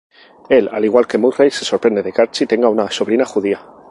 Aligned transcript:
Él, 0.49 0.67
al 0.73 0.83
igual 0.83 1.05
que 1.05 1.19
Murray, 1.19 1.51
se 1.51 1.63
sorprende 1.63 2.01
de 2.01 2.11
que 2.11 2.23
Archie 2.23 2.47
tenga 2.47 2.69
una 2.69 2.89
sobrina 2.89 3.23
judía. 3.23 3.61